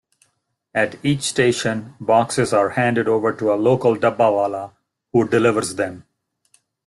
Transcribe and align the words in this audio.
At 0.73 0.95
each 1.05 1.21
station, 1.21 1.93
boxes 1.99 2.53
are 2.53 2.69
handed 2.71 3.07
over 3.07 3.31
to 3.33 3.53
a 3.53 3.53
local 3.53 3.95
dabbawala, 3.95 4.71
who 5.13 5.27
delivers 5.27 5.75
them. 5.75 6.05